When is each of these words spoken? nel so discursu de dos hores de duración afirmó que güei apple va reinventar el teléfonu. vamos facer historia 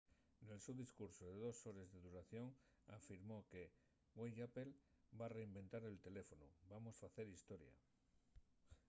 nel 0.47 0.61
so 0.65 0.71
discursu 0.77 1.23
de 1.27 1.35
dos 1.45 1.57
hores 1.65 1.89
de 1.93 1.99
duración 2.07 2.47
afirmó 2.97 3.37
que 3.51 3.63
güei 4.17 4.33
apple 4.47 4.73
va 5.19 5.27
reinventar 5.37 5.83
el 5.91 5.97
teléfonu. 6.05 6.47
vamos 6.71 6.95
facer 7.03 7.25
historia 7.35 7.73